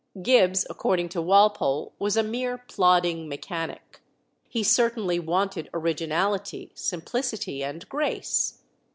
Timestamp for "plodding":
2.57-3.29